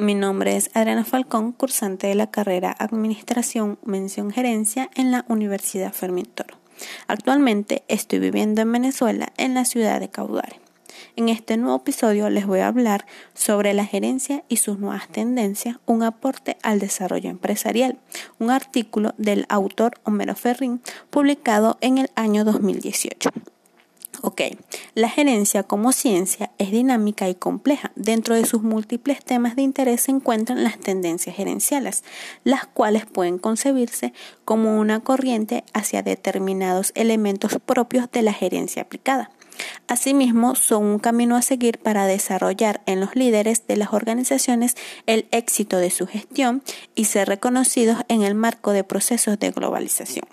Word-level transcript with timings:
mi 0.00 0.14
nombre 0.14 0.56
es 0.56 0.70
Adriana 0.72 1.04
Falcón, 1.04 1.52
cursante 1.52 2.06
de 2.06 2.14
la 2.14 2.30
carrera 2.30 2.74
Administración 2.78 3.78
Mención 3.84 4.30
Gerencia 4.30 4.88
en 4.94 5.10
la 5.10 5.26
Universidad 5.28 5.92
Fermín 5.92 6.24
Toro. 6.24 6.56
Actualmente 7.06 7.84
estoy 7.86 8.18
viviendo 8.18 8.62
en 8.62 8.72
Venezuela, 8.72 9.30
en 9.36 9.52
la 9.52 9.66
ciudad 9.66 10.00
de 10.00 10.08
Caudare. 10.08 10.58
En 11.16 11.28
este 11.28 11.58
nuevo 11.58 11.76
episodio 11.76 12.30
les 12.30 12.46
voy 12.46 12.60
a 12.60 12.68
hablar 12.68 13.04
sobre 13.34 13.74
la 13.74 13.84
gerencia 13.84 14.42
y 14.48 14.56
sus 14.56 14.78
nuevas 14.78 15.06
tendencias, 15.08 15.76
un 15.84 16.02
aporte 16.02 16.56
al 16.62 16.78
desarrollo 16.78 17.28
empresarial, 17.28 17.98
un 18.38 18.50
artículo 18.50 19.14
del 19.18 19.44
autor 19.50 20.00
Homero 20.04 20.34
Ferrín 20.34 20.80
publicado 21.10 21.76
en 21.82 21.98
el 21.98 22.10
año 22.14 22.44
2018. 22.44 23.30
Ok, 24.22 24.42
la 24.94 25.08
gerencia 25.08 25.62
como 25.62 25.92
ciencia 25.92 26.50
es 26.58 26.70
dinámica 26.70 27.30
y 27.30 27.34
compleja. 27.34 27.90
Dentro 27.96 28.34
de 28.34 28.44
sus 28.44 28.62
múltiples 28.62 29.24
temas 29.24 29.56
de 29.56 29.62
interés 29.62 30.02
se 30.02 30.10
encuentran 30.10 30.62
las 30.62 30.78
tendencias 30.78 31.34
gerenciales, 31.34 32.04
las 32.44 32.66
cuales 32.66 33.06
pueden 33.06 33.38
concebirse 33.38 34.12
como 34.44 34.78
una 34.78 35.00
corriente 35.00 35.64
hacia 35.72 36.02
determinados 36.02 36.92
elementos 36.96 37.58
propios 37.64 38.10
de 38.10 38.20
la 38.20 38.34
gerencia 38.34 38.82
aplicada. 38.82 39.30
Asimismo, 39.88 40.54
son 40.54 40.84
un 40.84 40.98
camino 40.98 41.36
a 41.36 41.42
seguir 41.42 41.78
para 41.78 42.06
desarrollar 42.06 42.82
en 42.84 43.00
los 43.00 43.16
líderes 43.16 43.66
de 43.66 43.76
las 43.76 43.94
organizaciones 43.94 44.76
el 45.06 45.28
éxito 45.30 45.78
de 45.78 45.90
su 45.90 46.06
gestión 46.06 46.62
y 46.94 47.06
ser 47.06 47.28
reconocidos 47.28 47.98
en 48.08 48.22
el 48.22 48.34
marco 48.34 48.72
de 48.72 48.84
procesos 48.84 49.38
de 49.38 49.50
globalización. 49.50 50.26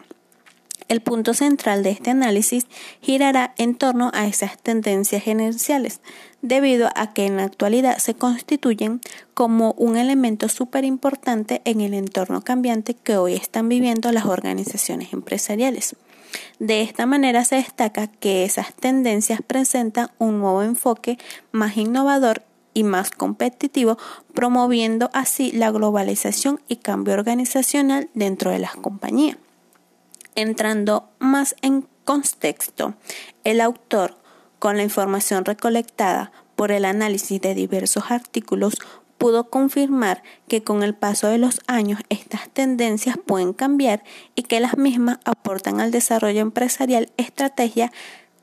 El 0.88 1.02
punto 1.02 1.34
central 1.34 1.84
de 1.84 1.90
este 1.90 2.12
análisis 2.12 2.66
girará 3.02 3.54
en 3.58 3.76
torno 3.76 4.09
a 4.14 4.26
esas 4.26 4.58
tendencias 4.58 5.22
gerenciales, 5.22 6.00
debido 6.41 6.90
a 6.95 7.14
que 7.14 7.26
en 7.26 7.36
la 7.36 7.44
actualidad 7.44 7.98
se 7.98 8.14
constituyen 8.14 9.02
como 9.34 9.73
un 9.73 9.98
elemento 9.98 10.48
súper 10.48 10.86
importante 10.86 11.61
en 11.66 11.81
el 11.81 11.94
entorno 11.94 12.42
cambiante 12.42 12.94
que 12.94 13.17
hoy 13.17 13.34
están 13.34 13.67
viviendo 13.67 14.14
las 14.14 14.26
organizaciones 14.26 15.11
empresariales. 15.11 15.95
De 16.59 16.81
esta 16.81 17.06
manera 17.06 17.44
se 17.44 17.56
destaca 17.56 18.08
que 18.08 18.45
esas 18.45 18.73
tendencias 18.73 19.42
presentan 19.45 20.09
un 20.20 20.39
nuevo 20.39 20.64
enfoque 20.64 21.17
más 21.52 21.76
innovador 21.76 22.44
y 22.73 22.83
más 22.83 23.11
competitivo, 23.11 23.98
promoviendo 24.33 25.09
así 25.14 25.52
la 25.52 25.72
globalización 25.72 26.61
y 26.67 26.78
cambio 26.78 27.16
organizacional 27.16 28.09
dentro 28.14 28.52
de 28.52 28.59
las 28.59 28.76
compañías. 28.76 29.38
Entrando 30.38 31.09
más 31.17 31.55
en 31.63 31.88
contexto, 32.05 32.93
el 33.43 33.59
autor, 33.59 34.19
con 34.59 34.77
la 34.77 34.83
información 34.83 35.45
recolectada 35.45 36.31
por 36.55 36.71
el 36.71 36.85
análisis 36.85 37.41
de 37.41 37.55
diversos 37.55 38.11
artículos, 38.11 38.75
pudo 39.17 39.49
confirmar 39.49 40.21
que 40.47 40.63
con 40.63 40.83
el 40.83 40.93
paso 40.93 41.27
de 41.27 41.39
los 41.39 41.59
años 41.65 42.02
estas 42.09 42.49
tendencias 42.49 43.17
pueden 43.17 43.52
cambiar 43.52 44.03
y 44.35 44.43
que 44.43 44.59
las 44.59 44.77
mismas 44.77 45.17
aportan 45.25 45.81
al 45.81 45.89
desarrollo 45.89 46.41
empresarial 46.41 47.11
estrategia 47.17 47.91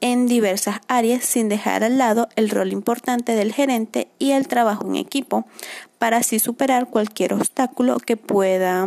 en 0.00 0.26
diversas 0.26 0.80
áreas 0.88 1.24
sin 1.24 1.48
dejar 1.48 1.84
al 1.84 1.98
lado 1.98 2.28
el 2.34 2.50
rol 2.50 2.72
importante 2.72 3.36
del 3.36 3.52
gerente 3.52 4.08
y 4.18 4.32
el 4.32 4.48
trabajo 4.48 4.84
en 4.84 4.96
equipo 4.96 5.46
para 6.00 6.16
así 6.16 6.40
superar 6.40 6.90
cualquier 6.90 7.34
obstáculo 7.34 7.98
que 7.98 8.16
pueda 8.16 8.84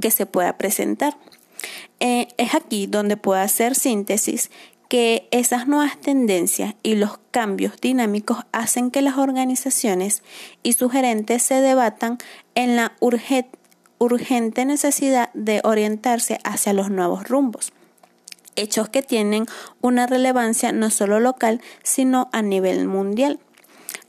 que 0.00 0.10
se 0.10 0.26
pueda 0.26 0.58
presentar. 0.58 1.16
Eh, 2.00 2.28
es 2.38 2.54
aquí 2.54 2.86
donde 2.86 3.16
puedo 3.16 3.40
hacer 3.40 3.74
síntesis 3.74 4.50
que 4.88 5.28
esas 5.30 5.68
nuevas 5.68 6.00
tendencias 6.00 6.74
y 6.82 6.96
los 6.96 7.18
cambios 7.30 7.80
dinámicos 7.80 8.38
hacen 8.50 8.90
que 8.90 9.02
las 9.02 9.18
organizaciones 9.18 10.24
y 10.64 10.72
sus 10.72 10.90
gerentes 10.90 11.44
se 11.44 11.60
debatan 11.60 12.18
en 12.56 12.74
la 12.74 12.96
urgente 13.00 14.64
necesidad 14.64 15.30
de 15.32 15.60
orientarse 15.62 16.40
hacia 16.42 16.72
los 16.72 16.90
nuevos 16.90 17.28
rumbos, 17.28 17.72
hechos 18.56 18.88
que 18.88 19.02
tienen 19.02 19.46
una 19.80 20.08
relevancia 20.08 20.72
no 20.72 20.90
solo 20.90 21.20
local, 21.20 21.60
sino 21.84 22.28
a 22.32 22.42
nivel 22.42 22.88
mundial. 22.88 23.38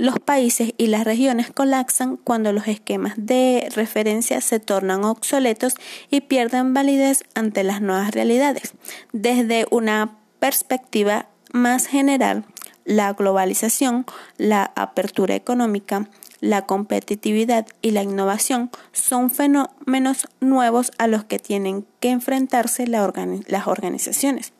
Los 0.02 0.18
países 0.18 0.74
y 0.80 0.88
las 0.88 1.04
regiones 1.04 1.52
colapsan 1.52 2.18
cuando 2.18 2.52
los 2.54 2.68
esquemas 2.68 3.14
de 3.18 3.70
referencia 3.76 4.42
se 4.42 4.60
tornan 4.60 5.04
obsoletos 5.04 5.76
y 6.10 6.22
pierden 6.22 6.74
validez 6.74 7.24
ante 7.36 7.64
las 7.64 7.82
nuevas 7.82 8.10
realidades. 8.10 8.74
Desde 9.14 9.68
una 9.70 10.18
perspectiva 10.40 11.28
más 11.54 11.86
general, 11.86 12.46
la 12.84 13.14
globalización, 13.14 14.08
la 14.38 14.72
apertura 14.76 15.36
económica, 15.36 16.10
la 16.40 16.66
competitividad 16.66 17.68
y 17.84 17.92
la 17.92 18.02
innovación 18.02 18.72
son 18.94 19.30
fenómenos 19.30 20.28
nuevos 20.40 20.90
a 20.98 21.06
los 21.06 21.26
que 21.26 21.38
tienen 21.38 21.86
que 22.00 22.10
enfrentarse 22.10 22.88
las 22.88 23.68
organizaciones 23.68 24.52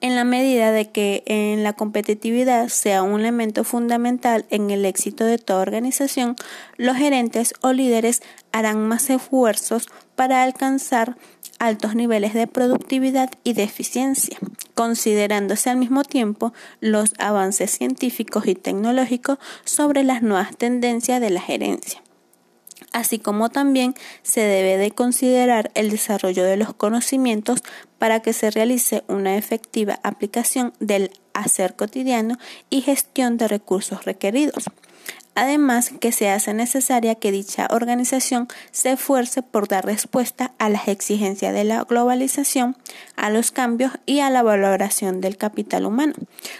en 0.00 0.16
la 0.16 0.24
medida 0.24 0.72
de 0.72 0.90
que 0.90 1.22
en 1.26 1.62
la 1.62 1.72
competitividad 1.72 2.68
sea 2.68 3.02
un 3.02 3.20
elemento 3.20 3.64
fundamental 3.64 4.44
en 4.50 4.70
el 4.70 4.84
éxito 4.84 5.24
de 5.24 5.38
toda 5.38 5.62
organización, 5.62 6.36
los 6.76 6.96
gerentes 6.96 7.54
o 7.60 7.72
líderes 7.72 8.22
harán 8.50 8.86
más 8.86 9.08
esfuerzos 9.10 9.88
para 10.16 10.42
alcanzar 10.42 11.16
altos 11.58 11.94
niveles 11.94 12.34
de 12.34 12.48
productividad 12.48 13.30
y 13.44 13.52
de 13.52 13.62
eficiencia, 13.62 14.36
considerándose 14.74 15.70
al 15.70 15.76
mismo 15.76 16.02
tiempo 16.02 16.52
los 16.80 17.14
avances 17.18 17.70
científicos 17.70 18.46
y 18.46 18.54
tecnológicos 18.56 19.38
sobre 19.64 20.02
las 20.02 20.22
nuevas 20.22 20.56
tendencias 20.56 21.20
de 21.20 21.30
la 21.30 21.40
gerencia 21.40 22.01
así 22.92 23.18
como 23.18 23.48
también 23.50 23.94
se 24.22 24.40
debe 24.40 24.76
de 24.76 24.90
considerar 24.90 25.70
el 25.74 25.90
desarrollo 25.90 26.44
de 26.44 26.56
los 26.56 26.74
conocimientos 26.74 27.62
para 27.98 28.20
que 28.20 28.32
se 28.32 28.50
realice 28.50 29.04
una 29.08 29.36
efectiva 29.36 30.00
aplicación 30.02 30.72
del 30.80 31.10
hacer 31.34 31.74
cotidiano 31.74 32.38
y 32.70 32.82
gestión 32.82 33.36
de 33.36 33.48
recursos 33.48 34.04
requeridos. 34.04 34.70
Además, 35.34 35.92
que 35.98 36.12
se 36.12 36.28
hace 36.28 36.52
necesaria 36.52 37.14
que 37.14 37.32
dicha 37.32 37.66
organización 37.70 38.48
se 38.70 38.92
esfuerce 38.92 39.40
por 39.40 39.66
dar 39.66 39.86
respuesta 39.86 40.52
a 40.58 40.68
las 40.68 40.88
exigencias 40.88 41.54
de 41.54 41.64
la 41.64 41.84
globalización, 41.84 42.76
a 43.16 43.30
los 43.30 43.50
cambios 43.50 43.92
y 44.04 44.20
a 44.20 44.28
la 44.28 44.42
valoración 44.42 45.22
del 45.22 45.38
capital 45.38 45.86
humano, 45.86 46.14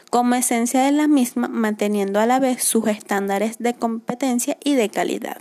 como 0.09 0.37
esencia 0.37 0.82
de 0.82 0.92
la 0.92 1.06
misma, 1.06 1.48
manteniendo 1.48 2.19
a 2.19 2.26
la 2.26 2.38
vez 2.38 2.65
sus 2.65 2.87
estándares 2.88 3.59
de 3.59 3.75
competencia 3.75 4.56
y 4.65 4.75
de 4.75 4.88
calidad. 4.88 5.37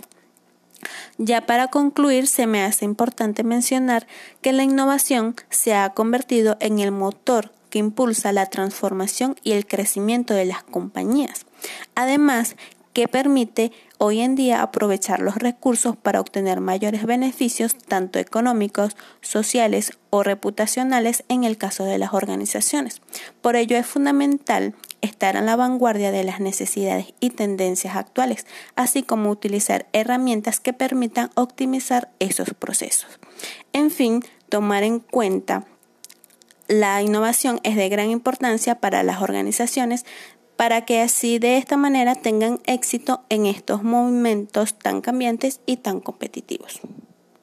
Ya 1.24 1.46
para 1.46 1.68
concluir, 1.68 2.26
se 2.26 2.48
me 2.48 2.64
hace 2.64 2.84
importante 2.84 3.44
mencionar 3.44 4.08
que 4.40 4.52
la 4.52 4.64
innovación 4.64 5.36
se 5.50 5.72
ha 5.72 5.90
convertido 5.90 6.56
en 6.58 6.80
el 6.80 6.90
motor 6.90 7.52
que 7.70 7.78
impulsa 7.78 8.32
la 8.32 8.46
transformación 8.46 9.36
y 9.44 9.52
el 9.52 9.64
crecimiento 9.64 10.34
de 10.34 10.46
las 10.46 10.64
compañías. 10.64 11.46
Además, 11.94 12.56
que 12.92 13.06
permite 13.06 13.70
hoy 13.98 14.20
en 14.20 14.34
día 14.34 14.62
aprovechar 14.62 15.20
los 15.20 15.36
recursos 15.36 15.96
para 15.96 16.20
obtener 16.20 16.60
mayores 16.60 17.06
beneficios 17.06 17.76
tanto 17.76 18.18
económicos, 18.18 18.96
sociales 19.20 19.92
o 20.10 20.24
reputacionales 20.24 21.22
en 21.28 21.44
el 21.44 21.56
caso 21.56 21.84
de 21.84 21.98
las 21.98 22.14
organizaciones. 22.14 23.00
Por 23.40 23.54
ello 23.54 23.76
es 23.76 23.86
fundamental 23.86 24.74
estar 25.02 25.36
a 25.36 25.42
la 25.42 25.56
vanguardia 25.56 26.10
de 26.10 26.24
las 26.24 26.40
necesidades 26.40 27.12
y 27.20 27.30
tendencias 27.30 27.96
actuales, 27.96 28.46
así 28.76 29.02
como 29.02 29.30
utilizar 29.30 29.86
herramientas 29.92 30.60
que 30.60 30.72
permitan 30.72 31.30
optimizar 31.34 32.10
esos 32.18 32.54
procesos. 32.54 33.20
En 33.74 33.90
fin, 33.90 34.24
tomar 34.48 34.82
en 34.84 35.00
cuenta 35.00 35.66
la 36.68 37.02
innovación 37.02 37.60
es 37.64 37.76
de 37.76 37.88
gran 37.90 38.08
importancia 38.08 38.76
para 38.76 39.02
las 39.02 39.20
organizaciones 39.20 40.06
para 40.56 40.84
que 40.84 41.00
así 41.00 41.38
de 41.38 41.56
esta 41.56 41.76
manera 41.76 42.14
tengan 42.14 42.60
éxito 42.66 43.24
en 43.28 43.46
estos 43.46 43.82
momentos 43.82 44.78
tan 44.78 45.00
cambiantes 45.00 45.60
y 45.66 45.78
tan 45.78 46.00
competitivos. 46.00 46.80